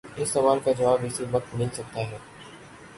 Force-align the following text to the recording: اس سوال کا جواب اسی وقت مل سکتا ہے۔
اس 0.15 0.29
سوال 0.29 0.59
کا 0.63 0.71
جواب 0.71 0.99
اسی 1.03 1.25
وقت 1.31 1.55
مل 1.55 1.67
سکتا 1.73 2.01
ہے۔ 2.01 2.17